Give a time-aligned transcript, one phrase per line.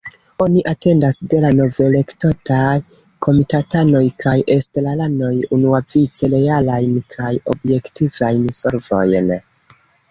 [0.43, 2.71] Oni atendas de la novelektotaj
[3.27, 9.35] komitatanoj kaj estraranoj unuavice realajn kaj objektivajn solvojn.